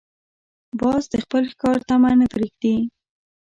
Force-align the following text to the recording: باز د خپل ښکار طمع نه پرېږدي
باز 0.79 1.03
د 1.11 1.13
خپل 1.23 1.43
ښکار 1.51 1.77
طمع 1.89 2.13
نه 2.21 2.27
پرېږدي 2.33 2.75